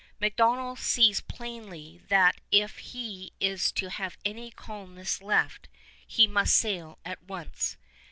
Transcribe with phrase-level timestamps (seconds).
[0.19, 5.67] MacDonell sees plainly that if he is to have any colonists left,
[6.07, 7.77] he must sail at once.